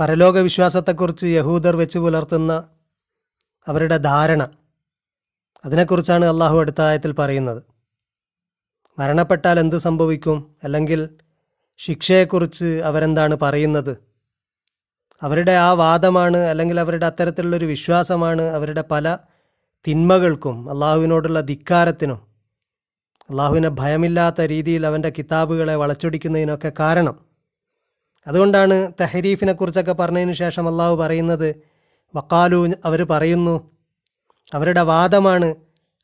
പരലോക 0.00 0.38
വിശ്വാസത്തെക്കുറിച്ച് 0.38 1.26
യഹൂദർ 1.26 1.76
വെച്ച് 1.76 1.98
പുലർത്തുന്ന 1.98 2.68
അവരുടെ 3.66 3.96
ധാരണ 3.96 4.48
അതിനെക്കുറിച്ചാണ് 5.64 6.24
അള്ളാഹു 6.24 6.58
അടുത്ത 6.58 6.80
ആയത്തിൽ 6.80 7.12
പറയുന്നത്. 7.12 7.62
മരണപ്പെട്ടാൽ 8.98 9.60
എന്ത് 9.60 9.78
സംഭവിക്കും? 9.78 10.56
അല്ലെങ്കിൽ 10.64 11.08
ശിക്ഷയെക്കുറിച്ച് 11.78 12.82
അവരെന്താണ് 12.84 13.36
പറയുന്നത്? 13.42 13.96
അവരുടെ 15.22 15.52
ആ 15.52 15.72
വാദമാണ് 15.72 16.36
അല്ലെങ്കിൽ 16.36 16.80
അവരുടെ 16.80 17.06
അത്തരത്തിലുള്ളൊരു 17.06 17.64
വിശ്വാസമാണ് 17.64 18.42
അവരുടെ 18.42 18.84
പല 18.90 19.18
തിന്മകൾക്കും 19.88 20.70
അള്ളാഹുവിനോടുള്ള 20.70 21.40
ധിക്കാരത്തിനും 21.40 22.20
അള്ളാഹുവിനെ 23.30 23.68
ഭയമില്ലാത്ത 23.68 24.40
രീതിയിൽ 24.40 24.86
അവന്റെ 24.86 25.12
കിതാബുകളെ 25.18 25.74
വളച്ചൊടിക്കുന്നതിനൊക്കെ 25.74 26.72
കാരണം. 26.80 27.29
അതുകൊണ്ടാണ് 28.26 28.92
തെഹരീഫിനെ 29.00 29.52
കുറിച്ചൊക്കെ 29.52 29.92
പറഞ്ഞതിന് 29.92 30.32
ശേഷം 30.32 30.68
അള്ളാഹു 30.68 30.96
പറയുന്നത് 30.96 31.54
വക്കാലു 32.14 32.68
അവർ 32.84 33.02
പറയുന്നു 33.02 33.70
അവരുടെ 34.54 34.80
വാദമാണ് 34.80 35.54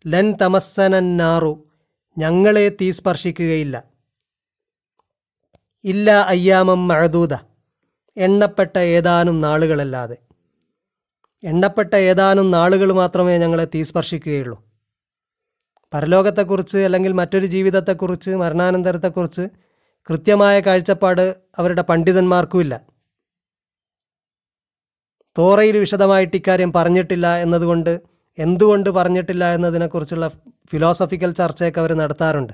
ലൻ 0.06 0.36
തമസ്സനന്നാറു 0.42 1.64
ഞങ്ങളെ 2.18 2.68
തീ 2.68 2.90
സ്പർശിക്കുകയില്ല. 2.90 3.84
ഇല്ല 5.84 6.10
അയ്യാമം 6.10 6.88
മഴദൂത 6.88 7.34
എണ്ണപ്പെട്ട 8.16 8.78
ഏതാനും 8.78 9.40
നാളുകളല്ലാതെ. 9.40 10.16
എണ്ണപ്പെട്ട 11.44 11.94
ഏതാനും 11.94 12.50
നാളുകൾ 12.50 12.92
മാത്രമേ 12.92 13.38
ഞങ്ങളെ 13.38 13.64
തീ 13.64 13.82
സ്പർശിക്കുകയുള്ളൂ. 13.82 14.62
പരലോകത്തെക്കുറിച്ച് 15.94 16.78
അല്ലെങ്കിൽ 16.78 17.12
മറ്റൊരു 17.12 17.46
ജീവിതത്തെക്കുറിച്ച് 17.46 18.30
മരണാനന്തരത്തെക്കുറിച്ച് 18.30 19.65
കൃത്യമായ 20.10 20.60
കാഴ്ചപ്പാട് 20.60 21.36
അവരുടെ 21.58 21.82
പണ്ഡിതന്മാർക്കുമില്ല. 21.82 22.80
തോറയിൽ 25.38 25.76
വിശദമായിട്ട് 25.78 26.36
ഇക്കാര്യം 26.36 26.72
പറഞ്ഞിട്ടില്ല 26.72 27.36
എന്നതുകൊണ്ട് 27.36 28.00
എന്തുകൊണ്ട് 28.38 28.90
പറഞ്ഞിട്ടില്ല 28.90 29.54
എന്നതിനെക്കുറിച്ചുള്ള 29.54 30.30
ഫിലോസഫിക്കൽ 30.70 31.32
ചർച്ചയൊക്കെ 31.32 31.80
അവർ 31.80 31.92
നടത്താറുണ്ട്. 31.92 32.52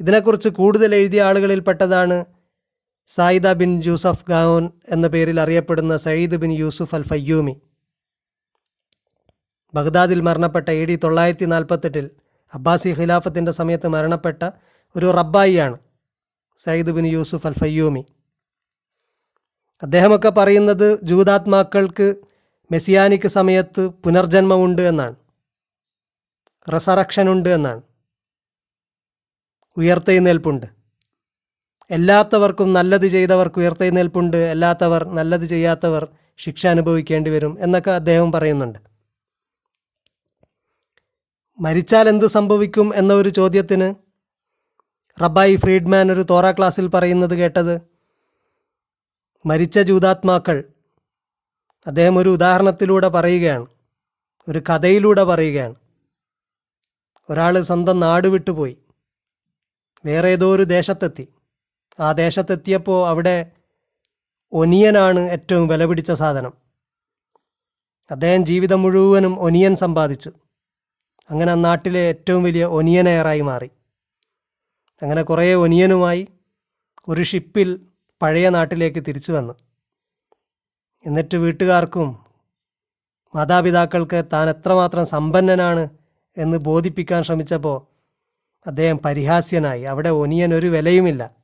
ഇതിനെക്കുറിച്ച് 0.00 0.48
കൂടുതൽ 0.48 0.94
എഴുതിയ 0.94 1.22
ആളുകളിൽപ്പെട്ടതാണ് 1.22 2.24
സായിദ 3.08 3.52
ബിൻ 3.52 3.82
ജൂസഫ് 3.82 4.24
ഗാവോൻ 4.28 4.70
എന്ന 4.88 5.08
പേരിൽ 5.08 5.40
അറിയപ്പെടുന്ന 5.40 5.96
Saeed 5.96 6.36
bin 6.36 6.52
Yusuf 6.52 6.94
al 6.94 7.02
Fayyumi. 7.02 7.60
ബഗ്ദാദിൽ 9.74 10.20
മരണപ്പെട്ട 10.20 10.68
എ 10.68 10.84
ഡി 10.84 10.96
തൊള്ളായിരത്തി 10.96 11.44
നാൽപ്പത്തെട്ടിൽ 11.44 12.10
അബ്ബാസി 12.54 12.88
ഖിലാഫത്തിന്റെ 12.88 13.52
സമയത്ത് 13.52 13.88
മരണപ്പെട്ട 13.88 14.50
ഒരു 14.96 15.06
റബ്ബായിയാണ്. 15.06 15.78
Saeed 16.64 16.90
bin 16.90 17.06
Yusuf 17.06 17.46
al 17.46 17.52
Fayyumi 17.52 18.06
അദ്ദേഹമൊക്കെ 19.82 20.28
പറയുന്നത് 20.28 21.02
ജൂതാത്മാക്കൾക്ക് 21.02 22.14
മെസ്സിയാനിക്ക് 22.72 23.28
സമയത്ത് 23.28 23.88
പുനർജന്മമുണ്ട് 23.88 24.82
എന്നാണ്. 24.82 25.16
റിസറക്ഷൻ 26.74 27.30
ഉണ്ട് 27.30 27.48
എന്നാണ്. 27.48 27.82
ഉയർത്തെഴുന്നേൽപ്പുണ്ട്. 29.76 30.66
എല്ലാത്തവർക്കും 31.90 32.72
നല്ലത് 32.72 33.06
ചെയ്തവർക്ക് 33.06 33.58
ഉയർത്തെഴുന്നേൽപ്പുണ്ട് 33.58 34.36
അല്ലാത്തവർ 34.36 35.08
നല്ലത് 35.08 35.44
ചെയ്യാത്തവർ 35.44 36.08
ശിക്ഷ 36.36 36.66
അനുഭവിക്കേണ്ടി 36.66 37.30
വരും 37.30 37.56
എന്നൊക്കെ 37.60 37.90
അദ്ദേഹം 37.90 38.32
പറയുന്നുണ്ട്. 38.32 38.78
മരിച്ചാൽ 41.60 42.08
എന്ത് 42.08 42.26
സംഭവിക്കും 42.26 42.94
എന്ന 42.94 43.12
ഒരു 43.14 43.28
ചോദ്യത്തിന് 43.28 44.09
റബ്ബായി 45.22 45.56
ഫ്രീഡ്മാൻ 45.56 46.12
ഒരു 46.12 46.20
തോറ 46.20 46.50
ക്ലാസ്സിൽ 46.50 46.88
പറയുന്നത് 46.88 47.34
കേട്ടത്. 47.34 47.80
മരിച്ച 49.46 49.78
ജൂതാത്മാക്കൾ 49.78 50.64
അദ്ദേഹം 51.86 52.18
ഒരു 52.18 52.28
ഉദാഹരണത്തിലൂടെ 52.28 53.08
പറയുകയാണ്. 53.08 53.66
ഒരു 54.48 54.58
കഥയിലൂടെ 54.58 55.24
പറയുകയാണ്. 55.24 55.74
ഒരാൾ 57.30 57.62
സ്വന്തം 57.62 58.00
നാട് 58.00 58.28
വിട്ടുപോയി 58.28 58.78
വേറെ 60.04 60.28
ഏതോ 60.28 60.54
ഒരു 60.54 60.62
ദേശത്തെത്തി. 60.62 61.28
ആ 62.00 62.12
ദേശത്തെത്തിയപ്പോൾ 62.12 63.08
അവിടെ 63.08 63.50
ഒനിയനാണ് 64.52 65.20
ഏറ്റവും 65.20 65.68
വില 65.68 65.84
പിടിച്ച 65.84 66.12
സാധനം. 66.12 66.52
അദ്ദേഹം 68.10 68.46
ജീവിതം 68.46 68.82
മുഴുവനും 68.82 69.40
ഒനിയൻ 69.40 69.76
സമ്പാദിച്ചു. 69.76 70.32
അങ്ങനെ 71.30 71.54
നാട്ടിലെ 71.54 72.00
ഏറ്റവും 72.00 72.42
വലിയ 72.42 72.64
ഒനിയനെയറായി 72.64 73.40
മാറി. 73.40 73.70
അങ്ങനെ 75.02 75.22
കുറേ 75.22 75.54
ഒനിയനുമായി 75.54 76.28
ഒരു 77.08 77.22
ഷിപ്പിൽ 77.22 77.80
പഴയ 78.22 78.48
നാട്ടിലേക്ക് 78.48 79.04
തിരിച്ചു 79.08 79.32
വന്നു. 79.32 79.54
എന്നിട്ട് 81.06 81.36
വീട്ടുകാർക്കും 81.36 82.18
മാതാപിതാക്കൾക്ക് 83.34 84.24
താൻ 84.32 84.50
എത്രമാത്രം 84.50 85.06
സമ്പന്നനാണ് 85.06 85.88
എന്ന് 86.36 86.58
ബോധിപ്പിക്കാൻ 86.58 87.22
ശ്രമിച്ചപ്പോൾ 87.22 87.86
അദ്ദേഹം 88.66 88.98
പരിഹാസ്യനായി. 88.98 89.82
അവിടെ 89.82 90.10
ഒനിയൻ 90.10 90.54
ഒരു 90.54 90.66
വിലയുമില്ല. 90.66 91.36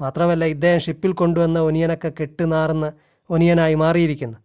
മാത്രമല്ല 0.00 0.44
ഇദ്ദേഹം 0.44 0.80
ഷിപ്പിൽ 0.80 1.12
കൊണ്ടുവന്ന 1.12 1.58
ഒനിയനൊക്കെ 1.58 2.12
കെട്ടുനാറുന്ന 2.20 2.92
ഒനിയനായി 3.30 3.74
മാറിയിരിക്കുന്നു. 3.74 4.38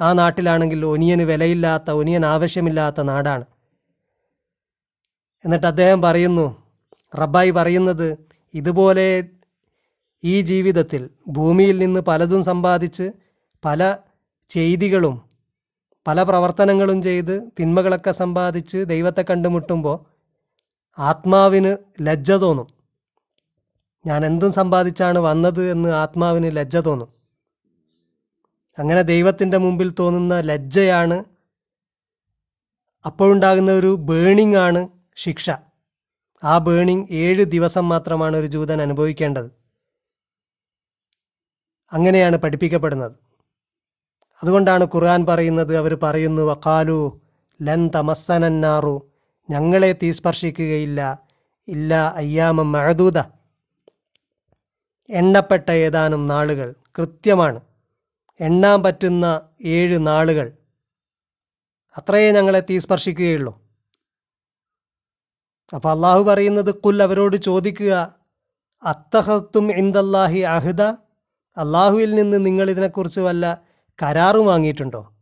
ആ 0.00 0.12
നാട്ടിലാണെങ്കിൽ 0.12 0.86
ഒനിയന് 0.86 1.22
വിലയില്ലാത്ത 1.22 1.90
ഒനിയൻ 1.90 2.26
ആവശ്യമില്ലാത്ത 2.26 3.00
നാടാണ്. 3.00 3.44
എന്നിട്ട് 5.44 5.66
അദ്ദേഹം 5.66 6.02
പറയുന്നു 6.02 6.65
റബ്ബായി 7.14 7.50
പറയുന്നത് 7.50 8.18
ഇതുപോലെ 8.54 9.28
ഈ 10.24 10.40
ജീവിതത്തിൽ 10.40 11.10
ഭൂമിയിൽ 11.28 11.78
നിന്ന് 11.78 12.00
പലതും 12.00 12.44
സമ്പാദിച്ച് 12.44 13.10
പല 13.64 13.96
ചെയ്തികളും 14.48 15.22
പല 16.06 16.22
പ്രവർത്തനങ്ങളും 16.22 17.02
ചെയ്ത് 17.02 17.50
തിന്മകളൊക്കെ 17.60 18.12
സമ്പാദിച്ച് 18.12 18.78
ദൈവത്തെ 18.78 19.24
കണ്ടുമുട്ടുമ്പോൾ 19.30 19.96
ആത്മാവിന് 20.98 21.76
ലജ്ജ 22.00 22.32
തോന്നും. 22.32 22.68
ഞാൻ 24.06 24.26
എന്തും 24.26 24.52
സമ്പാദിച്ചാണ് 24.52 25.18
വന്നത് 25.18 25.70
എന്ന് 25.70 25.88
ആത്മാവിന് 25.88 26.56
ലജ്ജ 26.56 26.76
തോന്നും. 26.76 27.08
അങ്ങനെ 28.78 29.02
ദൈവത്തിന്റെ 29.02 29.58
മുമ്പിൽ 29.58 29.94
തോന്നുന്ന 29.98 30.40
ലജ്ജയാണ് 30.40 31.24
അപ്പോഴുണ്ടാകുന്ന 33.06 33.72
ഒരു 33.72 33.96
ബേണിംഗ് 34.00 34.56
ആണ് 34.56 34.88
ശിക്ഷ. 35.16 35.50
ആ 36.44 36.58
ബേണിംഗ് 36.58 37.08
ഏഴ് 37.10 37.44
ദിവസം 37.44 37.88
മാത്രമാണ് 37.88 38.36
ഒരു 38.36 38.46
ജൂതൻ 38.46 38.82
അനുഭവിക്കേണ്ടത്. 38.82 39.50
അങ്ങനെയാണ് 41.92 42.36
പഠിപ്പിക്കപ്പെടുന്നത്. 42.36 43.12
അതുകൊണ്ടാണ് 44.42 44.84
ഖുർആൻ 44.84 45.26
പറയുന്നത് 45.26 45.76
അവർ 45.76 45.98
പറയുന്നു 46.02 46.42
വക്കാലു 46.42 47.20
ലൻ 47.62 47.90
തമസ്സനന്നാറു 47.94 49.10
ഞങ്ങളെ 49.50 49.92
തീ 49.92 50.12
സ്പർശിക്കുകയില്ല 50.12 51.22
ഇല്ല 51.68 52.12
അയ്യാമം 52.16 52.72
മഴദൂത 52.72 53.18
എണ്ണപ്പെട്ട 55.10 55.70
ഏതാനും 55.70 56.28
നാളുകൾ 56.28 56.74
കൃത്യമാണ്. 56.98 57.60
എണ്ണാൻ 58.40 58.82
പറ്റുന്ന 58.82 59.48
ഏഴ് 59.64 60.06
നാളുകൾ. 60.06 60.52
അത്രയേ 61.96 62.32
ഞങ്ങളെ 62.32 62.60
തീ 62.60 62.78
സ്പർശിക്കുകയുള്ളൂ. 62.78 63.65
അപ്പോൾ 65.74 65.90
അള്ളാഹു 65.90 66.22
പറയുന്നത് 66.22 66.74
കുൽ 66.74 67.02
അവരോട് 67.02 67.36
ചോദിക്കുക 67.36 68.16
അത്തഹത്തും 68.84 69.72
ഇന്ദല്ലാഹി 69.72 70.38
അഹ്ദ? 70.38 70.82
അള്ളാഹുവിൽ 71.58 72.14
നിന്ന് 72.14 72.46
നിങ്ങൾ 72.46 72.70
ഇതിനെക്കുറിച്ച് 72.70 73.20
വല്ല 73.20 73.62
കരാറും 74.02 74.46
വാങ്ങിയിട്ടുണ്ടോ? 74.46 75.12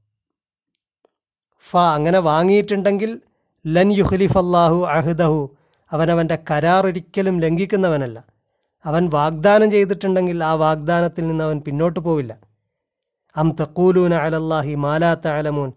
ഫ 1.71 1.77
അങ്ങനെ 1.77 2.19
വാങ്ങിയിട്ടുണ്ടെങ്കിൽ 2.19 3.21
ലൻ 3.66 3.93
യുഹ്ലിഫ് 3.93 4.38
അള്ളാഹു 4.38 4.87
അഹ്ദഹു. 4.87 5.56
അവനവന്റെ 5.93 6.38
കരാർ 6.50 6.87
ഒരിക്കലും 6.87 7.41
ലംഘിക്കുന്നവനല്ല. 7.41 8.25
അവൻ 8.84 9.11
വാഗ്ദാനം 9.11 9.71
ചെയ്തിട്ടുണ്ടെങ്കിൽ 9.71 10.44
ആ 10.44 10.53
വാഗ്ദാനത്തിൽ 10.53 11.26
നിന്ന് 11.26 11.44
അവൻ 11.44 11.61
പിന്നോട്ട് 11.61 12.00
പോവില്ല. 12.00 12.38
അം 13.37 13.56
തക്കൂലൂന 13.61 14.14
അലല്ലാഹി 14.14 14.75
മാലാത്ത 14.75 15.29
അലമൂൻ 15.29 15.73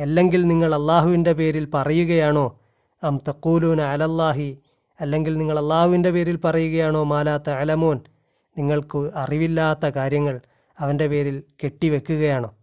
അല്ലെങ്കിൽ 0.00 0.46
നിങ്ങൾ 0.46 0.74
അള്ളാഹുവിന്റെ 0.74 1.32
പേരിൽ 1.32 1.68
പറയുകയാണോ? 1.74 2.58
അം 3.02 3.20
തക്കൂലൂന 3.28 3.80
അലല്ലാഹി. 3.80 4.58
അല്ലെങ്കിൽ 5.00 5.38
നിങ്ങൾ 5.38 5.58
അള്ളാഹുവിന്റെ 5.58 6.10
പേരിൽ 6.10 6.36
പറയുകയാണോ 6.36 7.02
മാലാത്ത 7.02 7.50
അലമോൻ 7.50 8.00
നിങ്ങൾക്ക് 8.58 9.10
അറിവില്ലാത്ത 9.14 9.86
കാര്യങ്ങൾ 9.86 10.40
അവന്റെ 10.78 11.06
പേരിൽ 11.06 11.42
കെട്ടിവെക്കുകയാണോ? 11.64 12.54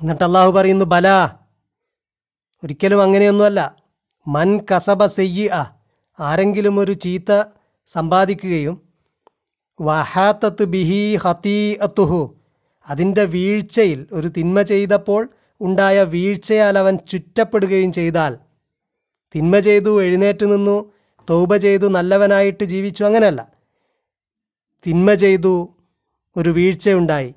എന്നിട്ട് 0.00 0.24
അള്ളാഹു 0.24 0.50
പറയുന്നു 0.50 0.84
ബല. 0.84 1.08
ഒരിക്കലും 2.64 3.02
അങ്ങനെയൊന്നുമല്ല. 3.02 3.76
മൻ 4.26 4.58
കസബ 4.58 5.06
സെയ്യ 5.06 5.70
ആരെങ്കിലും 6.20 6.80
ഒരു 6.80 6.92
ചീത്ത 6.92 7.44
സമ്പാദിക്കുകയും 7.86 8.82
വഹാത്തത്ത് 9.80 10.64
ബിഹി 10.64 11.16
ഹത്തീ 11.16 11.74
അത്തുഹു 11.74 12.36
അതിന്റെ 12.88 13.24
വീഴ്ചയിൽ 13.24 14.06
ഒരു 14.12 14.28
തിന്മ 14.28 14.62
ചെയ്തപ്പോൾ 14.62 15.28
ഉണ്ടായ 15.60 16.02
വീഴ്ചയാൽ 16.02 16.78
അവൻ 16.78 16.98
ചുറ്റപ്പെടുകയും 17.10 17.92
ചെയ്താൽ. 17.92 18.38
തിന്മ 19.34 19.58
ചെയ്തു 19.58 20.02
എഴുന്നേറ്റ് 20.02 20.52
നിന്നു 20.52 20.92
തൗബ 21.30 21.56
ചെയ്തു 21.56 21.86
നല്ലവനായിട്ട് 21.86 22.64
ജീവിച്ചു. 22.64 23.04
അങ്ങനെയല്ല. 23.04 23.48
തിന്മ 24.86 25.14
ചെയ്തു 25.14 25.68
ഒരു 26.36 26.50
വീഴ്ചയുണ്ടായി. 26.50 27.34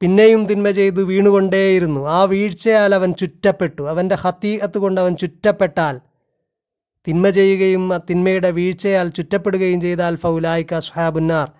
പിന്നെയും 0.00 0.46
തിന്മ 0.46 0.70
ചെയ്തു 0.70 1.02
വീണുകൊണ്ടേയിരുന്നു. 1.02 2.08
ആ 2.08 2.22
വീഴ്ചയാൽ 2.22 2.94
അവൻ 2.94 3.14
ചുറ്റപ്പെട്ടു. 3.14 3.82
അവന്റെ 3.82 4.14
ഹത്തീകത്ത് 4.14 4.78
കൊണ്ട് 4.78 5.00
അവൻ 5.00 5.16
ചുറ്റപ്പെട്ടാൽ 5.16 6.00
തിന്മ 7.08 7.30
ചെയ്യുകയും 7.30 7.94
ആ 7.94 8.00
തിന്മയുടെ 8.10 8.50
വീഴ്ചയാൽ 8.50 9.08
ചുറ്റപ്പെടുകയും 9.08 9.80
ചെയ്താൽ 9.80 10.16
ഫൗലായിക്ക 10.16 10.74
അസ്ഹാബുന്നാർ 10.74 11.52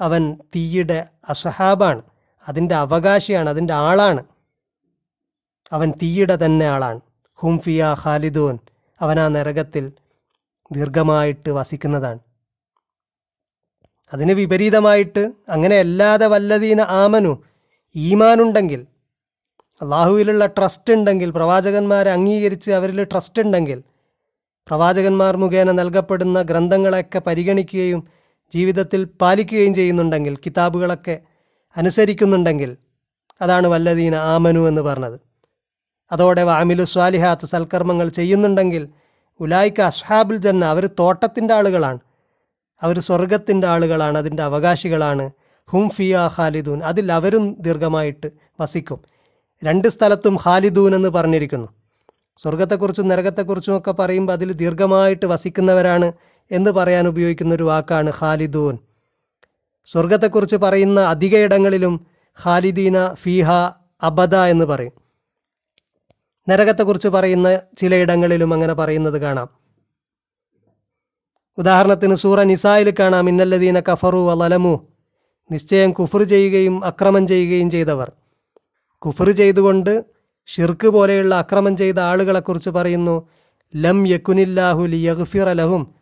അവൻ 0.00 0.36
തീയുടെ 0.56 1.06
അസ്ഹാബാണ്. 1.28 2.02
അതിന്റെ 2.48 2.74
അവകാശിയാണ് 2.74 3.50
അതിന്റെ 3.50 3.74
ആളാണ്. 3.74 4.24
അവൻ 5.72 5.90
തീയിട 5.90 6.34
തന്നെ 6.34 6.66
ആളാണ്. 6.66 7.00
ഹുംഫിയ 7.34 7.96
ഖാലിദൂൻ. 8.04 8.58
അവൻ 9.00 9.20
ആ 9.20 9.28
നരകത്തിൽ 9.28 9.92
ദീർഘമായിട്ട് 10.72 11.50
വസിക്കുന്നതാണ്. 11.50 12.18
അതിന് 14.12 14.32
വിപരീതമായിട്ട് 14.32 15.32
അങ്ങനെ 15.48 15.78
അല്ലാതെ 15.78 16.26
വല്ലതീന 16.26 16.80
ആമനു 16.80 17.42
ഈമാനുണ്ടെങ്കിൽ 17.96 18.86
അള്ളാഹുവിലുള്ള 19.82 20.46
ട്രസ്റ്റ് 20.46 20.92
ഉണ്ടെങ്കിൽ 20.92 21.30
പ്രവാചകന്മാരെ 21.30 22.10
അംഗീകരിച്ച് 22.10 22.70
അവരിൽ 22.70 23.04
ട്രസ്റ്റ് 23.04 23.42
ഉണ്ടെങ്കിൽ 23.42 23.82
പ്രവാചകന്മാർ 24.66 25.36
മുഖേന 25.36 25.70
നൽകപ്പെടുന്ന 25.70 26.42
ഗ്രന്ഥങ്ങളൊക്കെ 26.42 27.18
പരിഗണിക്കുകയും 27.18 28.08
ജീവിതത്തിൽ 28.54 29.04
പാലിക്കുകയും 29.04 29.74
ചെയ്യുന്നുണ്ടെങ്കിൽ 29.74 30.36
കിതാബുകളൊക്കെ 30.36 31.20
അനുസരിക്കുന്നുണ്ടെങ്കിൽ 31.76 32.76
അതാണ് 33.42 33.66
വല്ലതീന 33.66 34.14
ആമനു 34.14 34.68
എന്ന് 34.68 34.82
പറഞ്ഞത്. 34.82 35.27
അതോടെ 36.12 36.42
വാമിലു 36.42 36.84
സ്വാലിഹാത്ത് 36.84 37.46
സൽക്കർമ്മങ്ങൾ 37.46 38.08
ചെയ്യുന്നുണ്ടെങ്കിൽ 38.08 38.88
ഉലായിക്ക 39.40 39.80
അസ്ഹാബുൽ 39.80 40.36
ജന്ന 40.36 40.64
അവർ 40.64 40.86
തോട്ടത്തിന്റെ 40.98 41.54
ആളുകളാണ്. 41.54 41.98
അവർ 42.82 42.98
സ്വർഗത്തിന്റെ 42.98 43.66
ആളുകളാണ് 43.66 44.18
അതിന്റെ 44.18 44.42
അവകാശികളാണ്. 44.42 45.30
ഹും 45.70 45.90
ഫിയ 45.90 46.30
ഖാലിദൂൻ. 46.38 46.82
അതിൽ 46.82 47.12
അവരും 47.12 47.56
ദീർഘമായിട്ട് 47.60 48.30
വസിക്കും. 48.60 49.00
രണ്ട് 49.64 49.88
സ്ഥലത്തും 49.88 50.36
ഖാലിദൂൻ 50.46 50.94
എന്ന് 50.94 51.08
പറഞ്ഞിരിക്കുന്നു. 51.08 51.68
സ്വർഗത്തെക്കുറിച്ചും 52.36 53.08
നരകത്തെക്കുറിച്ചും 53.08 53.78
ഒക്കെ 53.78 53.92
പറയുമ്പോൾ 53.92 54.32
അതിൽ 54.32 54.52
ദീർഘമായിട്ട് 54.52 55.26
വസിക്കുന്നവരാണ് 55.26 56.12
എന്ന് 56.50 56.70
പറയാൻ 56.70 57.08
ഉപയോഗിക്കുന്ന 57.08 57.54
ഒരു 57.54 57.62
വാക്കാണ് 57.62 58.12
ഖാലിദൂൻ. 58.20 58.78
സ്വർഗത്തെക്കുറിച്ച് 59.84 60.56
പറയുന്ന 60.56 61.00
അധിക 61.00 61.36
ഇടങ്ങളിലും 61.36 62.06
ഖാലിദീന 62.44 63.14
ഫീഹ 63.14 63.50
അബദ 64.02 64.34
എന്ന് 64.34 64.64
പറയും. 64.64 65.07
നരകത്തെക്കുറിച്ച് 66.48 67.08
പറയുന്ന 67.08 67.60
ചിലയിടങ്ങളിലും 67.78 68.54
അങ്ങനെ 68.54 68.72
പറയുന്നത് 68.72 69.18
കാണാം. 69.20 69.48
ഉദാഹരണത്തിന് 71.58 72.14
സൂറ 72.14 72.42
നിസായിൽ 72.42 72.94
കാണാം 73.00 73.28
ഇന്നല്ലദീന 73.28 73.80
കഫറു 73.80 74.18
വലമു 74.18 74.74
നിശ്ചയം 75.50 75.90
കുഫർ 75.92 76.22
ചെയ്യുകയും 76.22 76.84
അക്രമം 76.84 77.26
ചെയ്യുകയും 77.26 77.70
ചെയ്തവർ. 77.70 78.12
കുഫർ 78.98 79.30
ചെയ്തുകൊണ്ട് 79.30 80.04
ഷിർക്ക് 80.46 80.88
പോലെയുള്ള 80.88 81.34
അക്രമം 81.34 81.76
ചെയ്ത 81.76 81.98
ആളുകളെക്കുറിച്ച് 82.00 82.70
പറയുന്നു 82.70 83.28
ലം 83.76 84.06
യക്കുനില്ലാഹു 84.06 84.86
ലിയഗ്ഫിറ 84.86 85.52
ലഹും 85.52 85.94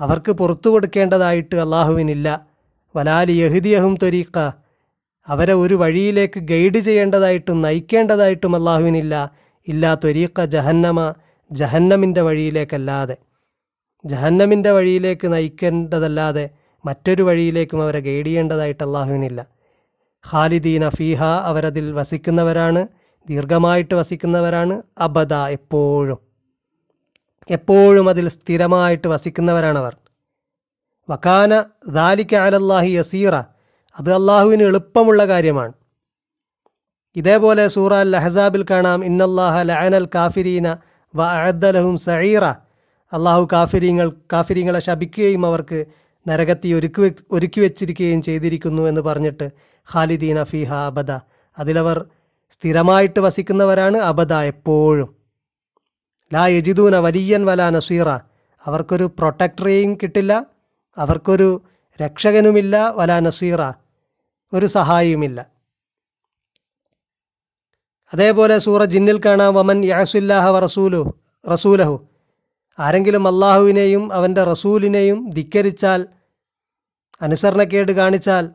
അവർക്ക് 0.00 0.32
പുറത്തു 0.32 0.68
കൊടുക്കേണ്ടതായിട്ട് 0.68 1.54
അള്ളാഹുവിനില്ല 1.54 2.46
വലാലി 2.96 3.32
യഹുദിയഹും 3.32 3.94
ത്വരീക്ക 3.94 4.38
അവരെ 5.28 5.54
ഒരു 5.54 5.74
വഴിയിലേക്ക് 5.74 6.40
ഗൈഡ് 6.40 6.78
ചെയ്യേണ്ടതായിട്ടും 6.78 7.62
നയിക്കേണ്ടതായിട്ടും 7.62 8.56
അള്ളാഹുവിനില്ല 8.56 9.14
ഇല്ലാ 9.68 9.94
ത്വരീക്ക 9.94 10.44
ജഹന്നമ 10.44 11.14
ജഹന്നമിന്റെ 11.52 12.20
വഴിയിലേക്കല്ലാതെ. 12.20 13.16
ജഹന്നമിന്റെ 14.04 14.70
വഴിയിലേക്ക് 14.70 15.32
നയിക്കേണ്ടതല്ലാതെ 15.32 16.50
മറ്റൊരു 16.84 17.22
വഴിയിലേക്കും 17.22 17.82
അവരെ 17.82 18.00
ഗൈഡ് 18.00 18.26
ചെയ്യേണ്ടതായിട്ട് 18.26 18.82
അള്ളാഹുവിനില്ല 18.82 19.46
ഖാലിദീന 20.32 20.88
ഫീഹ 20.88 21.24
അവരതിൽ 21.24 21.92
വസിക്കുന്നവരാണ് 21.92 22.88
ദീർഘമായിട്ട് 23.28 23.94
വസിക്കുന്നവരാണ് 23.94 24.82
അബദ 24.98 25.34
എപ്പോഴും. 25.34 26.18
എപ്പോഴും 27.50 28.08
അതിൽ 28.08 28.28
സ്ഥിരമായിട്ട് 28.28 29.08
വസിക്കുന്നവരാണവർ. 29.08 29.96
വക്കാന 31.10 31.64
ദാലിക്ക 31.88 32.34
അലല്ലാഹി 32.34 32.90
യസീറ 32.90 33.34
അത് 33.98 34.14
അള്ളാഹുവിന് 34.14 34.62
എളുപ്പമുള്ള 34.62 35.26
കാര്യമാണ്. 35.26 35.72
ഇതേപോലെ 37.16 37.64
സൂറ 37.68 37.92
അൽ 38.04 38.10
ലഹസാബിൽ 38.14 38.64
കാണാം 38.70 39.00
ഇന്നല്ലാഹ 39.04 39.54
ലഅനൽ 39.70 40.06
കാഫിരീന 40.16 40.66
വ 41.14 41.20
അഅദ്ദലഹും 41.36 41.96
സഈറ. 42.06 42.44
അള്ളാഹു 43.12 43.44
കാഫിരീങ്ങൾ 43.52 44.08
കാഫിരീങ്ങളെ 44.32 44.80
ശപിക്കുകയും 44.86 45.46
അവർക്ക് 45.46 45.78
നരകത്തി 46.26 46.68
ഒരുക്കി 46.78 47.00
ഒരുക്കി 47.36 47.60
വെച്ചിരിക്കുകയും 47.60 48.22
ചെയ്തിരിക്കുന്നു 48.22 48.82
എന്ന് 48.90 49.00
പറഞ്ഞിട്ട് 49.00 49.46
ഖാലിദീന 49.86 50.38
ഫിഹ 50.44 50.70
അബദ. 50.90 51.10
അതിലവർ 51.56 51.98
സ്ഥിരമായിട്ട് 52.52 53.20
വസിക്കുന്നവരാണ് 53.20 53.98
അബദ 54.10 54.32
എപ്പോഴും. 54.52 55.08
ലാ 56.32 56.46
യജിദൂന 56.56 56.94
വലിയൻ 57.06 57.42
വല 57.44 57.62
നസീറ. 57.76 58.08
അവർക്കൊരു 58.62 59.06
പ്രൊട്ടക്ടറേയും 59.18 59.92
കിട്ടില്ല 60.02 60.32
അവർക്കൊരു 60.96 61.48
രക്ഷകനുമില്ല 62.00 62.74
വല 62.98 63.12
നസീറ. 63.18 63.60
ഒരു 64.52 64.66
സഹായിയുമില്ല. 64.66 65.38
അതേപോലെ 68.14 68.58
സൂറ 68.58 68.84
ജിന്നിൽ 68.84 69.20
കാണാം 69.24 69.54
വമൻ 69.54 69.84
യാസുല്ലാഹ 69.84 70.58
റസൂലു 70.58 71.14
റസൂലഹു. 71.52 71.96
ആരെങ്കിലും 72.78 73.28
അള്ളാഹുവിനെയും 73.28 74.12
അവന്റെ 74.12 74.44
റസൂലിനെയും 74.44 75.30
ധിക്കരിച്ചാൽ 75.30 76.06
അനുസരണക്കേട് 77.22 77.92
കാണിച്ചാൽ 77.92 78.50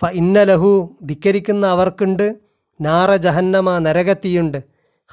ഫ 0.00 0.08
ഇന്ന 0.12 0.42
ലഹു 0.42 0.96
ധിക്കരിക്കുന്ന 1.02 1.66
അവർക്കുണ്ട് 1.66 2.36
നാറ 2.80 3.16
ജഹന്നമ 3.16 3.78
നരകത്തിയുണ്ട്. 3.78 4.58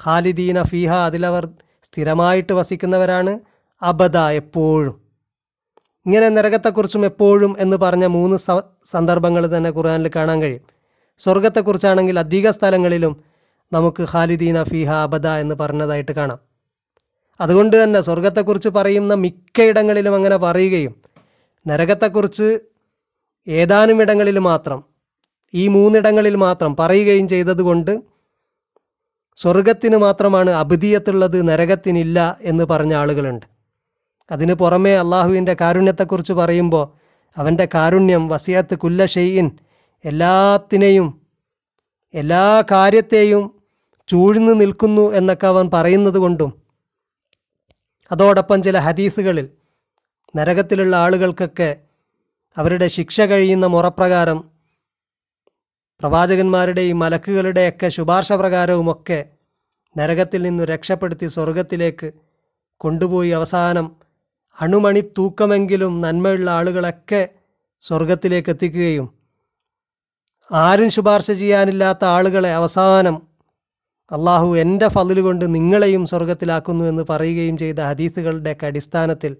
ഖാലിദീന 0.04 0.62
ഫീഹ 0.62 0.92
അതിലവർ 0.92 1.48
സ്ഥിരമായിട്ട് 1.82 2.52
വസിക്കുന്നവരാണ് 2.52 3.38
അബദ 3.82 4.18
എപ്പോഴും. 4.18 4.94
ഇങ്ങനെ 6.06 6.28
നരകത്തെക്കുറിച്ചും 6.28 7.04
എപ്പോഴും 7.04 7.56
എന്ന് 7.58 7.76
പറഞ്ഞ 7.76 8.06
മൂന്ന് 8.06 8.36
സന്ദർഭങ്ങൾ 8.84 9.56
തന്നെ 9.56 9.70
ഖുർആനിൽ 9.70 10.10
കാണാൻ 10.16 10.42
കഴിയും. 10.42 10.77
സ്വർഗത്തെക്കുറിച്ചാണെങ്കിൽ 11.18 12.18
അധിക 12.18 12.50
സ്ഥലങ്ങളിലും 12.50 13.24
നമുക്ക് 13.72 14.02
ഖാലിദീന 14.02 14.62
ഫിഹ 14.62 14.90
അബദ 14.90 15.26
എന്ന് 15.26 15.54
പറഞ്ഞതായിട്ട് 15.54 16.12
കാണാം. 16.12 16.38
അതുകൊണ്ട് 17.40 17.82
തന്നെ 17.82 18.00
സ്വർഗത്തെക്കുറിച്ച് 18.00 18.68
പറയുന്ന 18.68 19.14
മിക്ക 19.14 19.62
ഇടങ്ങളിലും 19.62 20.14
അങ്ങനെ 20.14 20.36
പറയുകയും 20.36 20.94
നരകത്തെക്കുറിച്ച് 21.68 22.58
ഏതാനും 23.48 24.00
ഇടങ്ങളിൽ 24.00 24.38
മാത്രം 24.38 24.84
ഈ 25.54 25.68
മൂന്നിടങ്ങളിൽ 25.68 26.34
മാത്രം 26.34 26.76
പറയുകയും 26.76 27.28
ചെയ്തതുകൊണ്ട് 27.28 28.00
സ്വർഗത്തിന് 29.36 29.96
മാത്രമാണ് 29.96 30.50
അബുദീയത്തുള്ളത് 30.50 31.48
നരകത്തിനില്ല 31.48 32.38
എന്ന് 32.40 32.64
പറഞ്ഞ 32.64 32.94
ആളുകളുണ്ട്. 32.94 33.46
അതിന് 34.30 34.54
പുറമേ 34.54 34.94
അള്ളാഹുവിന്റെ 34.94 35.56
കാരുണ്യത്തെക്കുറിച്ച് 35.60 36.32
പറയുമ്പോൾ 36.32 36.84
അവന്റെ 37.36 37.68
കാരുണ്യം 37.74 38.28
വസിയത്ത് 38.28 38.78
കുല്ല 38.78 39.06
ഷെയ്യിൻ 39.06 39.50
എല്ലാത്തിനെയും 40.04 41.08
എല്ലാ 42.14 42.44
കാര്യത്തെയും 42.70 43.44
ചൂഴ്ന്നു 44.08 44.52
നിൽക്കുന്നു 44.52 45.04
എന്നൊക്കെ 45.12 45.46
അവൻ 45.46 45.70
പറയുന്നത് 45.70 46.18
കൊണ്ടും 46.18 46.50
അതോടൊപ്പം 48.10 48.62
ചില 48.62 48.78
ഹദീസുകളിൽ 48.78 49.46
നരകത്തിലുള്ള 50.34 50.94
ആളുകൾക്കൊക്കെ 50.96 51.70
അവരുടെ 52.56 52.88
ശിക്ഷ 52.88 53.20
കഴിയുന്ന 53.20 53.66
മുറപ്രകാരം 53.66 54.38
പ്രവാചകന്മാരുടെയും 56.00 56.98
മലക്കുകളുടെയൊക്കെ 56.98 57.88
ശുപാർശ 57.88 58.32
പ്രകാരവുമൊക്കെ 58.32 59.20
നരകത്തിൽ 59.96 60.42
നിന്ന് 60.42 60.64
രക്ഷപ്പെടുത്തി 60.64 61.26
സ്വർഗത്തിലേക്ക് 61.26 62.08
കൊണ്ടുപോയി 62.80 63.30
അവസാനം 63.30 63.86
അണുമണി 64.58 65.00
തൂക്കമെങ്കിലും 65.18 66.00
നന്മയുള്ള 66.00 66.50
ആളുകളൊക്കെ 66.50 67.22
സ്വർഗത്തിലേക്ക് 67.82 68.50
എത്തിക്കുകയും 68.50 69.06
ആരും 70.52 70.90
ശുപാർശ 70.90 71.30
ചെയ്യാനില്ലാത്ത 71.30 72.04
ആളുകളെ 72.04 72.52
അവസാനം 72.52 73.22
അള്ളാഹു 74.12 74.56
എന്റെ 74.56 74.88
ഫതിൽ 74.88 75.20
കൊണ്ട് 75.20 75.54
നിങ്ങളെയും 75.54 76.06
സ്വർഗത്തിലാക്കുന്നു 76.06 76.84
എന്ന് 76.84 77.02
പറയുകയും 77.10 77.56
ചെയ്ത 77.56 77.80
ഹദീസുകളുടെയൊക്കെ 77.80 78.66
അടിസ്ഥാനത്തിൽ 78.66 79.36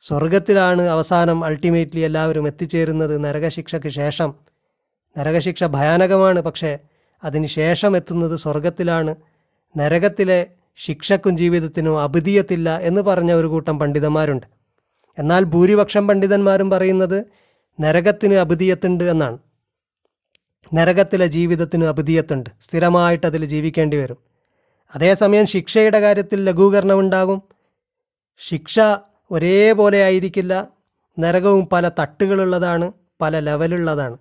സ്വർഗത്തിലാണ് 0.00 0.82
അവസാനം 0.82 1.44
അൾട്ടിമേറ്റ്ലി 1.44 2.00
എല്ലാവരും 2.00 2.46
എത്തിച്ചേരുന്നത് 2.46 3.24
നരകശിക്ഷയ്ക്ക് 3.24 3.88
ശേഷം. 3.88 4.34
നരകശിക്ഷ 5.18 5.64
ഭയാനകമാണ് 5.64 6.40
പക്ഷേ 6.40 6.78
അതിനുശേഷം 7.24 7.96
എത്തുന്നത് 7.96 8.36
സ്വർഗത്തിലാണ്. 8.36 9.14
നരകത്തിലെ 9.78 10.46
ശിക്ഷക്കും 10.76 11.38
ജീവിതത്തിനും 11.38 12.02
അബുദിയത്തില്ല 12.02 12.78
എന്ന് 12.78 13.02
പറഞ്ഞ 13.02 13.32
ഒരു 13.32 13.46
കൂട്ടം 13.46 13.78
പണ്ഡിതന്മാരുണ്ട്. 13.78 14.46
എന്നാൽ 15.18 15.44
ഭൂരിപക്ഷം 15.44 16.08
പണ്ഡിതന്മാരും 16.08 16.70
പറയുന്നത് 16.70 17.24
നരകത്തിന് 17.80 18.34
അബുദിയത്തുണ്ട് 18.34 19.04
എന്നാണ്. 19.04 19.38
നരകത്തിലെ 20.74 21.26
ജീവിതത്തിന് 21.26 21.84
അബിദിയത്തുണ്ട് 21.84 22.50
സ്ഥിരമായിട്ട് 22.60 23.26
അതിൽ 23.26 23.44
ജീവിക്കേണ്ടി 23.44 23.96
വരും. 23.96 24.16
അതേസമയം 24.94 25.46
ശിക്ഷയുടെ 25.46 26.00
കാര്യത്തിൽ 26.00 26.44
ലഘൂകരണം 26.44 26.98
ഉണ്ടാകും. 26.98 27.42
ശിക്ഷ 28.38 28.80
ഒരേപോലെ 29.30 30.02
ആയിരിക്കില്ല. 30.02 30.68
നരകവും 31.18 31.66
പല 31.66 31.88
തട്ടുകളുള്ളതാണ് 31.88 32.92
പല 33.20 33.38
ലെവലുള്ളതാണ്. 33.38 34.18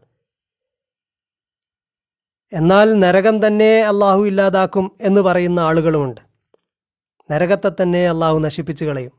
എന്നാൽ 2.53 2.99
നരകം 2.99 3.47
തന്നെ 3.47 3.81
അള്ളാഹു 3.81 4.27
ഇല്ലാതാക്കും 4.27 4.91
എന്ന് 5.01 5.21
പറയുന്ന 5.21 5.59
ആളുകളുമുണ്ട്. 5.59 6.21
നരകത്തെ 7.31 7.71
തന്നെ 7.81 8.09
അള്ളാഹു 8.09 8.39
നശിപ്പിച്ചു 8.39 8.85
കളയും. 8.85 9.11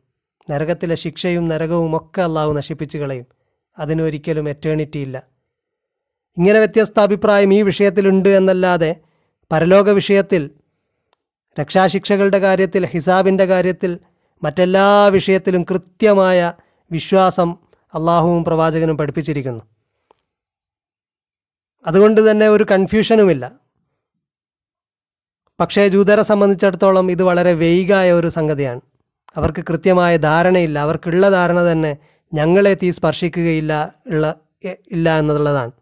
നരകത്തിലെ 0.50 0.94
ശിക്ഷയും 0.94 1.48
നരകവും 1.48 1.96
ഒക്കെ 1.96 2.22
അള്ളാഹു 2.22 2.52
നശിപ്പിച്ചു 2.52 2.98
കളയും. 2.98 3.26
അതിനൊരിക്കലും 3.78 4.48
എറ്റേണിറ്റി 4.48 4.98
ഇല്ല. 4.98 5.31
ഇങ്ങനെ 6.38 6.58
വ്യത്യസ്ത 6.58 7.00
അഭിപ്രായം 7.00 7.54
ഈ 7.54 7.62
വിഷയത്തിലുണ്ട് 7.62 8.28
എന്നല്ലാതെ 8.28 8.96
പരലോക 9.52 9.90
വിഷയത്തിൽ 9.90 10.50
രക്ഷാശിക്ഷകളുടെ 11.60 12.38
കാര്യത്തിൽ 12.38 12.86
ഹിസാബിന്റെ 12.86 13.44
കാര്യത്തിൽ 13.44 13.98
മറ്റെല്ലാ 14.42 15.08
വിഷയത്തിലും 15.08 15.62
കൃത്യമായ 15.62 16.52
വിശ്വാസം 16.92 17.56
അള്ളാഹുവും 17.94 18.44
പ്രവാചകനും 18.44 18.98
പഠിപ്പിച്ചിരിക്കുന്നു. 18.98 19.64
അതുകൊണ്ട് 21.86 22.30
തന്നെ 22.30 22.48
ഒരു 22.48 22.66
കൺഫ്യൂഷനുമില്ല. 22.70 23.52
പക്ഷേ 25.60 25.88
ജൂതരെ 25.88 26.22
സംബന്ധിച്ചിടത്തോളം 26.22 27.10
ഇത് 27.10 27.22
വളരെ 27.22 27.52
വെയ്ഗായ 27.52 28.12
ഒരു 28.12 28.28
സംഗതിയാണ്. 28.28 28.80
അവർക്ക് 29.36 29.64
കൃത്യമായ 29.64 30.16
ധാരണയില്ല. 30.16 30.78
അവർക്കുള്ള 30.78 31.30
ധാരണ 31.30 31.72
തന്നെ 31.72 31.96
ഞങ്ങളെ 32.34 32.74
തീ 32.74 32.90
സ്പർശിക്കുകയില്ല 32.90 33.94
ഉള്ള 34.06 34.34
ഇല്ല 34.64 35.18
എന്നുള്ളതാണ്. 35.18 35.72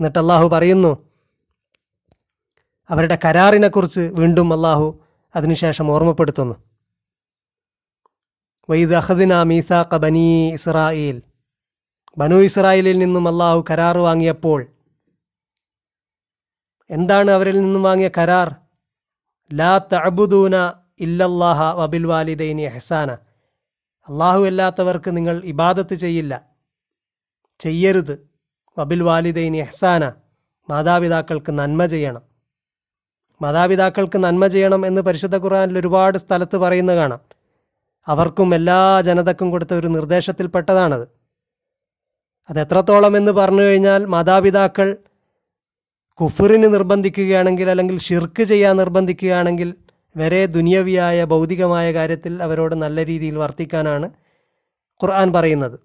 എന്നിട്ട് 0.00 0.18
അള്ളാഹു 0.18 0.46
പറയുന്നു 0.48 0.90
അവരുടെ 2.90 3.16
കരാറിനെക്കുറിച്ച് 3.24 4.00
വീണ്ടും 4.18 4.48
അള്ളാഹു 4.52 4.86
അതിനുശേഷം 5.34 5.86
ഓർമ്മപ്പെടുത്തുന്നു. 5.94 6.54
വൈദ് 8.70 8.94
അഹദിന 9.00 9.34
മീസാഖ 9.50 9.96
ബനീ 10.04 10.30
ഇസ്രായേൽ 10.58 11.16
ബനു 12.18 12.38
ഇസ്രായേലിൽ 12.48 12.98
നിന്നും 12.98 13.24
അള്ളാഹു 13.28 13.60
കരാർ 13.70 13.96
വാങ്ങിയപ്പോൾ 14.06 14.60
എന്താണ് 16.90 17.30
അവരിൽ 17.30 17.56
നിന്നും 17.60 17.82
വാങ്ങിയ 17.82 18.08
കരാർ? 18.18 18.48
ലാ 19.50 19.72
തഅബുദൂന 19.92 20.56
ഇല്ലല്ലാഹ 21.00 21.60
വബിൽ 21.80 22.06
വാലിദൈനി 22.12 22.64
ഹസാന 22.76 23.10
അള്ളാഹു 24.08 24.42
അല്ലാത്തവർക്ക് 24.50 25.10
നിങ്ങൾ 25.16 25.36
ഇബാദത്ത് 25.52 25.94
ചെയ്യില്ല 25.94 26.34
ചെയ്യരുത്. 27.60 28.29
വബിൽ 28.78 29.02
വാലിദൈനി 29.02 29.56
എഹ്സാന 29.56 30.12
മാതാപിതാക്കൾക്ക് 30.70 31.58
നന്മ 31.58 31.86
ചെയ്യണം. 31.86 32.22
മാതാപിതാക്കൾക്ക് 33.42 34.18
നന്മ 34.18 34.46
ചെയ്യണം 34.46 34.86
എന്ന് 34.86 35.02
പരിശുദ്ധ 35.02 35.36
ഖുർആനിൽ 35.36 35.78
ഒരുപാട് 35.78 36.18
സ്ഥലത്ത് 36.18 36.56
പറയുന്നത് 36.56 36.96
കാണാം. 36.96 37.20
അവർക്കും 38.08 38.54
എല്ലാ 38.54 39.00
ജനതക്കും 39.00 39.50
കൊടുത്ത 39.50 39.74
ഒരു 39.74 39.86
നിർദ്ദേശത്തിൽപ്പെട്ടതാണത്. 39.86 41.08
അത് 42.50 42.60
എത്രത്തോളം 42.60 43.16
എന്ന് 43.16 43.32
പറഞ്ഞു 43.32 43.62
കഴിഞ്ഞാൽ 43.62 44.04
മാതാപിതാക്കൾ 44.04 44.96
കുഫറിന് 46.14 46.74
നിർബന്ധിക്കുകയാണെങ്കിൽ 46.74 47.70
അല്ലെങ്കിൽ 47.70 47.98
ഷിർക്ക് 47.98 48.42
ചെയ്യാൻ 48.42 48.76
നിർബന്ധിക്കുകയാണെങ്കിൽ 48.76 49.74
വരെ 50.16 50.46
ദുനിയവിയായ 50.46 51.24
ഭൗതികമായ 51.24 51.92
കാര്യത്തിൽ 51.92 52.42
അവരോട് 52.42 52.74
നല്ല 52.74 53.06
രീതിയിൽ 53.06 53.36
വർത്തിക്കാനാണ് 53.36 54.10
ഖുർആൻ 55.02 55.32
പറയുന്നത്. 55.32 55.80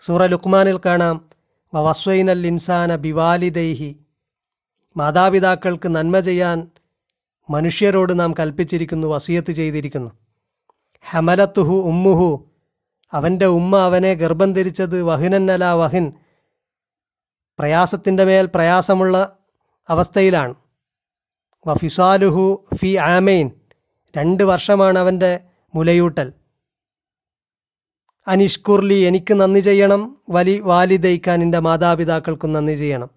സൂറ 0.00 0.26
ലുക്മാനിൽ 0.26 0.80
കാണാം 0.86 1.31
വസ്വൈനൽ 1.74 2.46
ഇൻസാന 2.46 2.96
ബിവാലിദൈഹി. 2.96 3.98
മാതാപിതാക്കൾക്ക് 4.96 5.88
നന്മ 5.88 6.20
ചെയ്യാൻ 6.20 6.70
മനുഷ്യരോട് 7.50 8.20
നാം 8.20 8.34
കൽപ്പിച്ചിരിക്കുന്നു 8.38 9.08
വസിയത്ത് 9.08 9.52
ചെയ്തിരിക്കുന്നു. 9.52 10.10
ഹമലത്തുഹു 11.10 11.74
ഉമ്മുഹു 11.74 12.50
അവന്റെ 13.12 13.46
ഉമ്മ 13.46 13.76
അവനെ 13.76 14.14
ഗർഭം 14.14 14.52
ധരിച്ചത് 14.52 15.02
വഹിനന്നല 15.02 15.64
വഹിൻ. 15.64 16.12
പ്രയാസത്തിന്റെ 17.58 18.24
മേൽ 18.24 18.48
പ്രയാസമുള്ള 18.54 19.38
അവസ്ഥയിലാണ്. 19.88 20.54
വഫിസാലുഹു 21.66 22.64
ഫി 22.74 22.96
ആമൈൻ 22.96 23.50
രണ്ട് 24.16 24.42
വർഷമാണ് 24.42 24.98
അവന്റെ 24.98 25.40
മുലയൂട്ടൽ. 25.74 26.32
അനിഷ്കുർലി 28.26 28.94
എനിക്ക് 28.94 29.34
നന്ദി 29.34 29.60
ചെയ്യണം. 29.60 30.16
വലി 30.28 30.58
വാലിദൈക്കാൻ 30.58 31.42
എന്റെ 31.42 31.58
മാതാപിതാക്കൾക്കും 31.58 32.52
നന്ദി 32.52 32.76
ചെയ്യണം. 32.76 33.10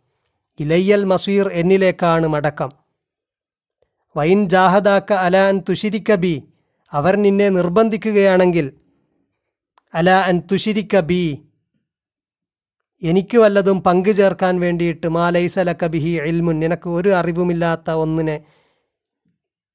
ഇലയ്യൽ 0.59 1.03
മസീർ 1.03 1.47
എന്നിലേക്കാണ് 1.47 2.27
മടക്കം. 2.27 2.71
Wine 4.17 4.49
ജാഹദാക്ക 4.49 5.13
അലാൻ 5.13 5.61
തുഷിരിക്ക 5.69 6.15
B. 6.15 6.43
അവർ 6.91 7.15
നിന്നെ 7.15 7.49
നിർബന്ധിക്കുകയാണെങ്കിൽ 7.49 8.71
അല 9.93 10.09
അൻ 10.09 10.41
തുഷിരിക്ക 10.51 10.99
ബി. 10.99 11.41
എനിക്ക് 13.03 13.37
വല്ലതും 13.37 13.81
പങ്കു 13.81 14.11
ചേർക്കാൻ 14.11 14.59
വേണ്ടിയിട്ട് 14.59 15.07
മാലൈസലക്ക 15.07 15.85
ബിഹി 15.85 16.09
എൽമുൻ 16.09 16.59
നിനക്ക് 16.59 16.89
ഒരു 16.89 17.09
അറിവുമില്ലാത്ത 17.09 17.91
ഒന്നിനെ 17.91 18.45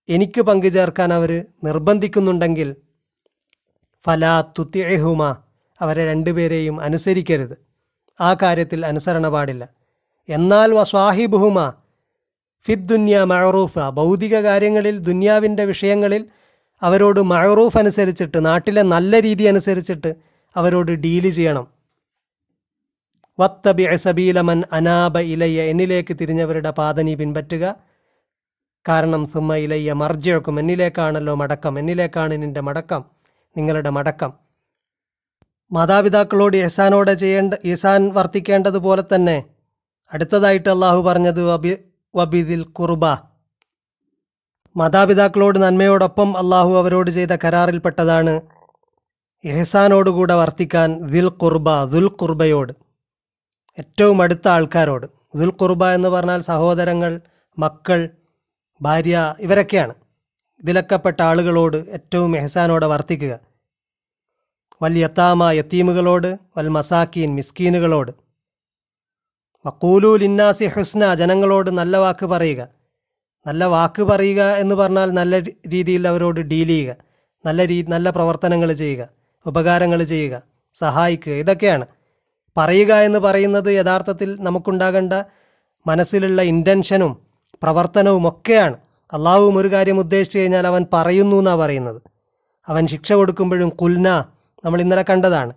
എനിക്ക് 0.08 0.40
പങ്കു 0.40 0.68
ചേർക്കാൻ 0.68 1.12
അവർ 1.12 1.44
നിർബന്ധിക്കുന്നുണ്ടെങ്കിൽ 1.64 2.76
ഫലാ 4.07 4.40
തുത്തിഹുമ 4.40 5.37
അവരെ 5.80 6.07
രണ്ടുപേരെയും 6.07 6.80
അനുസരിക്കരുത്. 6.80 7.66
ആ 8.21 8.35
കാര്യത്തിൽ 8.35 8.87
അനുസരണ 8.87 9.28
പാടില്ല 9.28 9.69
എന്നാൽ 10.28 10.75
വസ്വാഹിബുഹുമ. 10.75 11.73
ഫിദ് 12.66 12.88
ദുന്യ 12.88 13.23
മഴറൂഫ 13.23 13.78
ഭൗതിക 13.78 14.37
കാര്യങ്ങളിൽ 14.38 14.99
ദുന്യാവിന്റെ 14.99 15.64
വിഷയങ്ങളിൽ 15.64 16.26
അവരോട് 16.83 17.21
മഴറൂഫ് 17.21 17.78
അനുസരിച്ചിട്ട് 17.78 18.47
നാട്ടിലെ 18.47 18.83
നല്ല 18.83 19.21
രീതി 19.21 19.45
അനുസരിച്ചിട്ട് 19.45 20.14
അവരോട് 20.57 20.92
ഡീൽ 20.92 21.30
ചെയ്യണം. 21.30 21.66
വത്തബി 23.40 23.97
സബീലമൻ 23.97 24.62
അനാബ 24.73 25.19
ഇലയ്യ 25.19 25.62
എന്നിലേക്ക് 25.62 26.16
തിരിഞ്ഞവരുടെ 26.21 26.71
പാതനി 26.71 27.14
പിൻപറ്റുക. 27.14 27.75
കാരണം 28.88 29.26
സുമ്മ 29.26 29.54
ഇലയ്യ 29.54 29.92
മർജയക്കും 29.92 30.61
എന്നിലേക്കാണല്ലോ 30.61 31.35
മടക്കം. 31.35 31.78
എന്നിലേക്കാണ് 31.78 32.42
നിന്റെ 32.42 32.61
മടക്കം. 32.61 33.19
നിങ്ങളുടെ 33.57 33.90
മടക്കം. 33.90 34.33
മാതാപിതാക്കളോട് 35.73 36.57
യസാനോടെ 36.57 37.14
ചെയ്യേണ്ട 37.14 37.54
ഇഹസാൻ 37.64 38.12
വർത്തിക്കേണ്ടതുപോലെ 38.12 39.04
തന്നെ 39.14 39.45
അടുത്തതായിട്ട് 40.12 40.69
അള്ളാഹു 40.69 41.02
പറഞ്ഞത് 41.02 41.42
വബി 41.45 41.76
വബിദിൽ 42.16 42.62
കുർബ 42.62 43.07
മാതാപിതാക്കളോട് 44.76 45.59
നന്മയോടൊപ്പം 45.59 46.38
അള്ളാഹു 46.38 46.78
അവരോട് 46.78 47.11
ചെയ്ത 47.11 47.28
കരാറിൽപ്പെട്ടതാണ് 47.45 48.40
എഹസാനോടുകൂടെ 49.45 50.35
വർത്തിക്കാൻ 50.35 51.07
ദിൽ 51.07 51.28
കുർബ 51.28 51.85
ദുൽ 51.85 52.09
കുർബയോട് 52.09 52.73
ഏറ്റവും 53.78 54.23
അടുത്ത 54.23 54.49
ആൾക്കാരോട്. 54.49 55.07
ദുൽ 55.38 55.50
കുർബ 55.50 55.85
എന്ന് 55.85 56.09
പറഞ്ഞാൽ 56.09 56.40
സഹോദരങ്ങൾ 56.40 57.21
മക്കൾ 57.59 58.09
ഭാര്യ 58.83 59.35
ഇവരൊക്കെയാണ്. 59.38 59.95
ഇതിലൊക്കെ 60.61 60.97
പെട്ട 60.97 61.23
ആളുകളോട് 61.23 61.76
ഏറ്റവും 61.76 62.37
എഹസാനോടെ 62.37 62.87
വർത്തിക്കുക. 62.87 63.38
വൽ 64.83 64.99
യത്താമ 64.99 65.50
യത്തീമുകളോട് 65.50 66.38
വൽ 66.59 66.69
മസാക്കീൻ 66.69 67.35
മിസ്കീനുകളോട്. 67.35 68.11
വക്കൂലു 69.67 70.17
ലിന്നാസി 70.17 70.64
ഹുസ്ന 70.64 71.14
ജനങ്ങളോട് 71.14 71.71
നല്ല 71.71 71.97
വാക്ക് 71.97 72.26
പറയുക. 72.26 72.69
നല്ല 73.47 73.64
വാക്ക് 73.64 74.02
പറയുക 74.02 74.43
എന്ന് 74.43 74.75
പറഞ്ഞാൽ 74.75 75.11
നല്ല 75.11 75.40
രീതിയിൽ 75.69 76.09
അവരോട് 76.09 76.40
ഡീൽ 76.40 76.67
ചെയ്യുക. 76.67 76.97
നല്ല 77.47 77.67
രീ 77.67 77.85
നല്ല 77.88 78.11
പ്രവർത്തനങ്ങൾ 78.11 78.73
ചെയ്യുക. 78.73 79.09
ഉപകാരങ്ങൾ 79.47 80.02
ചെയ്യുക. 80.02 80.43
സഹായിക്കുക. 80.75 81.33
ഇതൊക്കെയാണ്. 81.33 81.87
പറയുക 82.57 82.95
എന്ന് 82.95 83.19
പറയുന്നത് 83.19 83.73
യഥാർത്ഥത്തിൽ 83.73 84.37
നമുക്കുണ്ടാകേണ്ട 84.40 85.12
മനസ്സിലുള്ള 85.87 86.43
ഇന്റൻഷനും 86.43 87.23
പ്രവർത്തനവും 87.62 88.29
ഒക്കെയാണ് 88.29 88.76
അള്ളാഹുവും 89.12 89.59
ഒരു 89.59 89.73
കാര്യം 89.73 89.99
ഉദ്ദേശിച്ചു 89.99 90.38
കഴിഞ്ഞാൽ 90.38 90.67
അവൻ 90.67 90.87
പറയുന്നു 90.93 91.37
എന്നാണ് 91.37 91.59
പറയുന്നത്. 91.59 92.02
അവൻ 92.67 92.87
ശിക്ഷ 92.87 93.12
കൊടുക്കുമ്പോഴും 93.12 93.69
കുൽന 93.69 94.25
നമ്മൾ 94.64 94.81
ഇന്നലെ 94.81 95.05
കണ്ടതാണ്. 95.11 95.52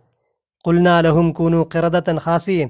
കുൽന 0.68 1.00
ലഹും 1.00 1.32
കുനു 1.32 1.70
ഖിറദത്തൻ 1.76 2.18
ഹാസിയൻ. 2.18 2.70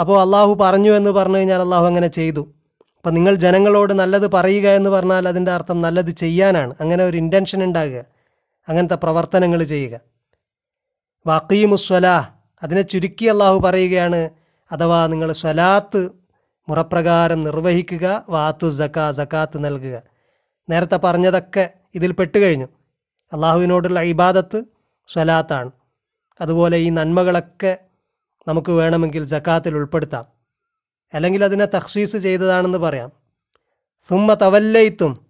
അപ്പോൾ 0.00 0.20
അള്ളാഹു 0.20 0.54
പറഞ്ഞു 0.54 0.90
എന്ന് 0.90 1.10
പറഞ്ഞു 1.10 1.36
കഴിഞ്ഞാൽ 1.36 1.60
അള്ളാഹു 1.60 1.86
അങ്ങനെ 1.86 2.06
ചെയ്തു. 2.06 2.54
അപ്പം 2.96 3.14
നിങ്ങൾ 3.14 3.34
ജനങ്ങളോട് 3.34 3.92
നല്ലത് 3.92 4.30
പറയുക 4.30 4.68
എന്ന് 4.68 4.90
പറഞ്ഞാൽ 4.90 5.28
അതിന്റെ 5.28 5.52
അർത്ഥം 5.52 5.82
നല്ലത് 5.82 6.10
ചെയ്യാനാണ്. 6.10 6.74
അങ്ങനെ 6.80 7.04
ഒരു 7.04 7.16
ഇന്റൻഷൻ 7.16 7.64
ഉണ്ടാകുക. 7.64 8.04
അങ്ങനത്തെ 8.68 8.94
പ്രവർത്തനങ്ങൾ 8.94 9.62
ചെയ്യുക. 9.62 10.00
വാക്കീമുസ്വലാഹ് 11.26 12.30
അതിനെ 12.62 12.82
ചുരുക്കി 12.82 13.24
അള്ളാഹു 13.24 13.60
പറയുകയാണ് 13.60 14.30
അഥവാ 14.72 15.06
നിങ്ങൾ 15.06 15.32
സ്വലാത്ത് 15.32 16.23
മുറപ്രകാരം 16.68 17.44
നിർവഹിക്കുക 17.44 18.24
വാത്തു 18.28 18.70
സക്കാ 18.70 19.10
ജക്കാത്ത് 19.10 19.64
നൽകുക. 19.64 20.02
നേരത്തെ 20.70 20.96
പറഞ്ഞതൊക്കെ 20.96 21.70
ഇതിൽ 21.94 22.12
പെട്ടുകഴിഞ്ഞു 22.12 22.66
അള്ളാഹുവിനോടുള്ള 23.32 24.00
ഇബാദത്ത് 24.00 24.64
സ്വലാത്താണ്. 25.08 25.70
അതുപോലെ 26.40 26.76
ഈ 26.76 26.90
നന്മകളൊക്കെ 26.90 27.76
നമുക്ക് 28.48 28.72
വേണമെങ്കിൽ 28.72 29.24
ജക്കാത്തിൽ 29.24 29.74
ഉൾപ്പെടുത്താം. 29.74 30.24
അല്ലെങ്കിൽ 31.14 31.44
അതിനെ 31.44 31.64
തഹ്സീസ് 31.64 32.16
ചെയ്തതാണെന്ന് 32.16 32.78
പറയാം. 32.78 33.12
സുമ്മ 34.08 34.34
തവല്ലയിത്തും 34.34 35.26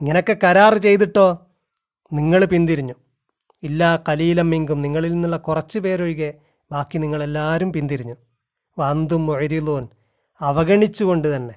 ഇങ്ങനൊക്കെ 0.00 0.36
കരാർ 0.44 0.78
ചെയ്തിട്ടോ? 0.78 1.46
നിങ്ങൾ 2.12 2.44
പിന്തിരിഞ്ഞു. 2.44 2.94
ഇല്ലാ 3.62 3.98
കലീലമ്മിങ്കും 4.08 4.82
നിങ്ങളിൽ 4.82 5.12
നിന്നുള്ള 5.12 5.36
കുറച്ച് 5.36 5.78
പേരൊഴികെ 5.78 6.34
ബാക്കി 6.72 6.98
നിങ്ങളെല്ലാവരും 6.98 7.72
പിന്തിരിഞ്ഞു. 7.72 8.14
വന്തും 8.78 9.26
മൊഴിലോൻ 9.26 9.88
അവഗണിച്ചുകൊണ്ട് 10.40 11.36
തന്നെ 11.36 11.54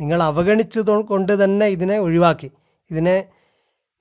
നിങ്ങൾ 0.00 0.22
അവഗണിച്ചത് 0.22 0.86
കൊണ്ട് 0.86 1.44
തന്നെ 1.44 1.66
ഇതിനെ 1.66 1.98
ഒഴിവാക്കി. 1.98 2.50
ഇതിനെ 2.90 3.24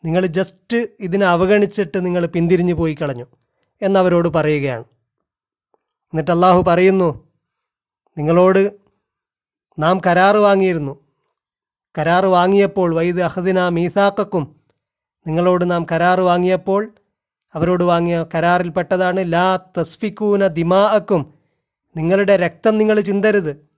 നിങ്ങൾ 0.05 0.25
ജസ്റ്റ് 0.25 0.87
ഇതിനെ 0.99 1.25
അവഗണിച്ചിട്ട് 1.25 2.05
നിങ്ങൾ 2.05 2.25
പിന്തിരിഞ്ഞു 2.25 2.73
പോയി 2.73 2.93
കളഞ്ഞു 2.93 3.25
എന്നവരോട് 3.81 4.27
പറയുകയാണ്. 4.27 4.83
എന്നിട്ട് 6.13 6.31
അള്ളാഹു 6.31 6.63
പറയുന്നു 6.67 7.27
നിങ്ങളോട് 8.17 8.73
നാം 9.79 10.01
കരാറ് 10.07 10.35
വാങ്ങിയിരുന്നു. 10.35 10.99
കരാറ് 11.97 12.25
വാങ്ങിയപ്പോൾ 12.25 12.95
വൈദ് 12.95 13.21
അഹദിന 13.21 13.67
മീസാക്കും 13.67 14.55
നിങ്ങളോട് 15.27 15.71
നാം 15.71 15.85
കരാറ് 15.91 16.19
വാങ്ങിയപ്പോൾ 16.19 16.91
അവരോട് 17.53 17.83
വാങ്ങിയ 17.83 18.25
കരാറിൽപ്പെട്ടതാണ് 18.35 19.33
ലാ 19.33 19.59
തസ്ഫിക്കൂന 19.77 20.47
ദിമാഅക്കും. 20.47 21.33
നിങ്ങളുടെ 21.97 22.37
രക്തം 22.37 22.77
നിങ്ങൾ 22.77 23.01
ചിന്തരുത്. 23.01 23.72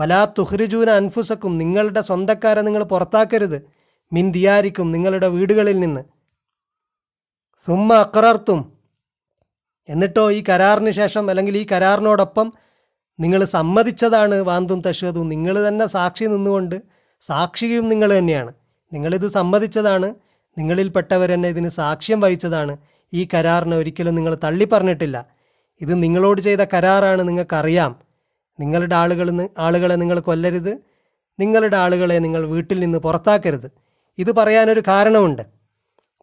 വലാ 0.00 0.24
തുഹ്രിജൂന 0.24 0.90
അൻഫുസക്കും 0.90 1.58
നിങ്ങളുടെ 1.58 2.00
സ്വന്തക്കാരെ 2.00 2.60
നിങ്ങൾ 2.60 2.82
പുറത്താക്കരുത്. 2.82 3.70
മിൻ 4.12 4.32
ദിയാരിക്കും 4.32 4.92
നിങ്ങളുടെ 4.92 5.28
വീടുകളിൽ 5.28 5.80
നിന്ന്. 5.80 6.00
സുമ്മ 7.66 7.94
അക്രർത്തും. 7.94 8.72
എന്നിട്ടോ 9.88 10.30
ഈ 10.30 10.44
കരാറിന് 10.48 10.90
ശേഷം 10.90 11.30
അല്ലെങ്കിൽ 11.30 11.56
ഈ 11.56 11.66
കരാറിനോടൊപ്പം 11.72 12.52
നിങ്ങൾ 13.20 13.44
സമ്മതിച്ചതാണ് 13.44 14.34
വാന്തും 14.34 14.80
തഷതും 14.80 15.28
നിങ്ങൾ 15.28 15.68
തന്നെ 15.68 15.86
സാക്ഷി 15.86 16.24
നിന്നുകൊണ്ട് 16.24 16.82
സാക്ഷിയും 17.20 17.88
നിങ്ങൾ 17.88 18.18
തന്നെയാണ്. 18.18 18.52
നിങ്ങളിത് 18.92 19.28
സമ്മതിച്ചതാണ്. 19.28 20.14
നിങ്ങളിൽപ്പെട്ടവർ 20.58 21.30
തന്നെ 21.30 21.48
ഇതിന് 21.48 21.68
സാക്ഷ്യം 21.68 22.20
വഹിച്ചതാണ്. 22.20 22.76
ഈ 23.12 23.28
കരാറിനെ 23.34 23.76
ഒരിക്കലും 23.76 24.14
നിങ്ങൾ 24.14 24.38
തള്ളി 24.44 24.64
പറഞ്ഞിട്ടില്ല 24.64 25.26
ഇത് 25.80 26.02
നിങ്ങളോട് 26.02 26.40
ചെയ്ത 26.40 26.58
കരാറാണ് 26.60 27.28
നിങ്ങൾക്കറിയാം. 27.28 28.03
നിങ്ങളുടെ 28.60 28.94
ആളുകൾ 28.94 29.48
ആളുകളെ 29.58 29.94
നിങ്ങൾ 29.94 30.20
കൊല്ലരുത്. 30.20 30.78
നിങ്ങളുടെ 31.40 31.76
ആളുകളെ 31.76 32.18
നിങ്ങൾ 32.18 32.46
വീട്ടിൽ 32.46 32.80
നിന്ന് 32.80 32.98
പുറത്താക്കരുത്. 32.98 33.70
ഇത് 34.18 34.36
പറയാനൊരു 34.36 34.82
കാരണമുണ്ട്. 34.88 35.42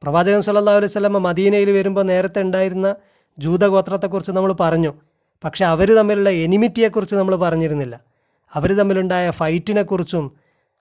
പ്രവാചകൻ 0.03 0.41
സല്ലാ 0.41 0.73
അലൈഹി 0.73 0.85
വസല്ലമ 0.85 1.17
മദീനയിൽ 1.17 1.71
വരുമ്പോൾ 1.71 2.03
നേരത്തെ 2.03 2.41
ഉണ്ടായിരുന്ന 2.41 2.95
ജൂതഗോത്രത്തെക്കുറിച്ച് 3.39 4.31
നമ്മൾ 4.31 4.53
പറഞ്ഞു. 4.53 4.93
പക്ഷെ 5.43 5.65
അവർ 5.65 5.95
തമ്മിലുള്ള 5.95 6.29
എനിമിറ്റിയെക്കുറിച്ച് 6.29 7.15
നമ്മൾ 7.15 7.35
പറഞ്ഞിരുന്നില്ല. 7.35 7.99
അവർ 8.53 8.73
തമ്മിലുണ്ടായ 8.73 9.31
ഫൈറ്റിനെക്കുറിച്ചും 9.31 10.31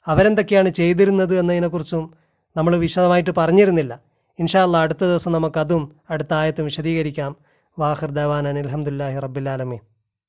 അവരെന്തൊക്കെയാണ് 0.06 0.68
ചെയ്തിരുന്നത് 0.68 1.38
എന്നതിനെക്കുറിച്ചും 1.38 2.14
നമ്മൾ 2.56 2.76
വിശദമായിട്ട് 2.76 3.30
പറഞ്ഞിരുന്നില്ല. 3.36 4.00
ഇൻഷാ 4.38 4.62
അല്ലാ 4.62 4.82
അടുത്ത 4.82 4.98
ദിവസം 4.98 5.32
നമുക്കതും 5.32 5.96
അടുത്ത 6.10 6.34
ആയത്തും 6.34 6.64
വിശദീകരിക്കാം. 6.64 7.36
വാഹിർ 7.78 8.10
ദവാൻ 8.10 8.48
അനിൽഹമുല്ലാഹി 8.48 9.18
റബ്ബുലാലമീൻ 9.18 9.89